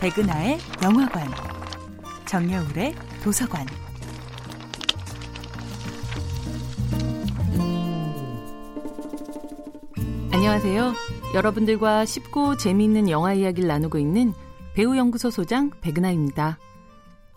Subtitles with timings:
[0.00, 1.26] 백은하의 영화관,
[2.24, 3.66] 정여울의 도서관.
[10.30, 10.94] 안녕하세요.
[11.34, 14.32] 여러분들과 쉽고 재미있는 영화 이야기를 나누고 있는
[14.74, 16.58] 배우연구소 소장 백은하입니다.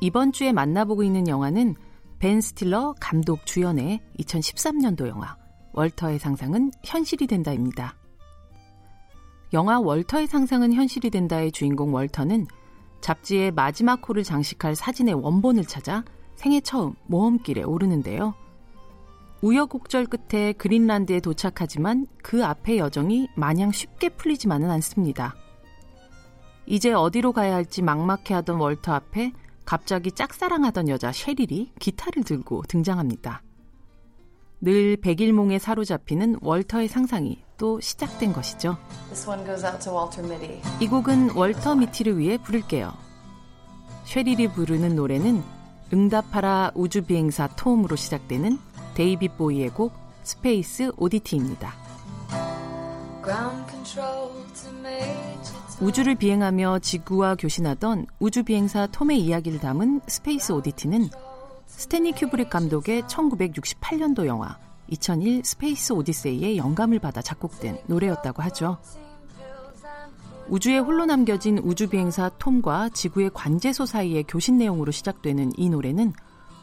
[0.00, 1.74] 이번 주에 만나보고 있는 영화는
[2.18, 5.36] 벤 스틸러 감독 주연의 2013년도 영화
[5.74, 7.96] 월터의 상상은 현실이 된다입니다.
[9.56, 12.46] 영화 월터의 상상은 현실이 된다의 주인공 월터는
[13.00, 18.34] 잡지의 마지막 호를 장식할 사진의 원본을 찾아 생애 처음 모험길에 오르는데요.
[19.40, 25.34] 우여곡절 끝에 그린란드에 도착하지만 그 앞의 여정이 마냥 쉽게 풀리지만은 않습니다.
[26.66, 29.32] 이제 어디로 가야 할지 막막해하던 월터 앞에
[29.64, 33.40] 갑자기 짝사랑하던 여자 셰릴이 기타를 들고 등장합니다.
[34.60, 38.76] 늘 백일몽에 사로잡히는 월터의 상상이 또 시작된 것이죠.
[40.80, 42.92] 이 곡은 월터 미티를 위해 부를게요.
[44.04, 45.42] 쉐릴이 부르는 노래는
[45.92, 48.58] 응답하라 우주비행사 톰으로 시작되는
[48.94, 51.72] 데이빗 보위의 곡 스페이스 오디티입니다.
[55.80, 61.10] 우주를 비행하며 지구와 교신하던 우주비행사 톰의 이야기를 담은 스페이스 오디티는
[61.66, 68.78] 스탠리 큐브릭 감독의 1968년도 영화 2001 스페이스 오디세이의 영감을 받아 작곡된 노래였다고 하죠.
[70.48, 76.12] 우주에 홀로 남겨진 우주비행사 톰과 지구의 관제소 사이의 교신 내용으로 시작되는 이 노래는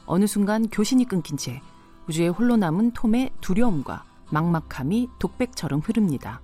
[0.05, 1.61] 어느 순간 교신이 끊긴 채
[2.07, 6.41] 우주에 홀로 남은 톰의 두려움과 막막함이 독백처럼 흐릅니다.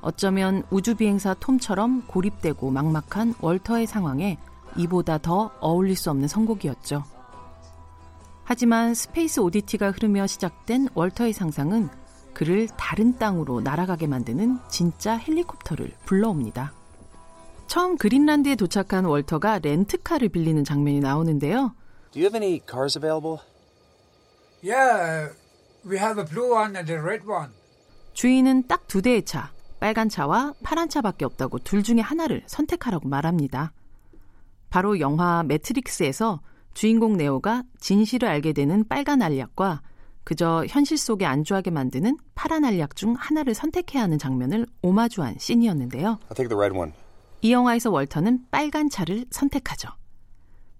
[0.00, 4.38] 어쩌면 우주비행사 톰처럼 고립되고 막막한 월터의 상황에
[4.76, 7.04] 이보다 더 어울릴 수 없는 선곡이었죠.
[8.52, 11.88] 하지만 스페이스 오디티가 흐르며 시작된 월터의 상상은
[12.34, 16.74] 그를 다른 땅으로 날아가게 만드는 진짜 헬리콥터를 불러옵니다.
[17.66, 21.74] 처음 그린란드에 도착한 월터가 렌트카를 빌리는 장면이 나오는데요.
[22.12, 23.38] Do you have any cars available?
[24.62, 25.32] Yeah,
[25.86, 27.52] we have a blue one and a red one.
[28.12, 29.50] 주인은 딱 두 대의 차,
[29.80, 33.72] 빨간 차와 파란 차밖에 없다고 둘 중에 하나를 선택하라고 말합니다.
[34.68, 36.42] 바로 영화 매트릭스에서
[36.74, 39.82] 주인공 네오가 진실을 알게 되는 빨간 알약과
[40.24, 46.18] 그저 현실 속에 안주하게 만드는 파란 알약 중 하나를 선택해야 하는 장면을 오마주한 씬이었는데요.
[47.40, 49.88] 이 영화에서 월터는 빨간 차를 선택하죠.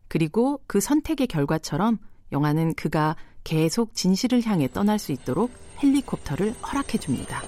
[0.08, 1.98] 그리고 그 선택의 결과처럼
[2.31, 5.50] 영화는 그가 계속 진실을 향해 떠날 수 있도록
[5.82, 7.42] 헬리콥터를 허락해 줍니다.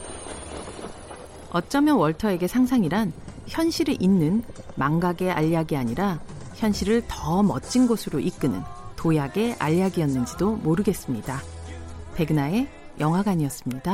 [1.52, 3.12] 어쩌면 월터에게 상상이란
[3.46, 4.42] 현실을 잇는
[4.74, 6.20] 망각의 알약이 아니라
[6.56, 8.62] 현실을 더 멋진 곳으로 이끄는
[8.96, 11.40] 도약의 알약이었는지도 모르겠습니다.
[12.14, 12.68] 백은하의
[13.00, 13.92] 영화관이었습니다.